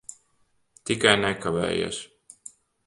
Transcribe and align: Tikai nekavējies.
Tikai 0.89 1.13
nekavējies. 1.21 2.03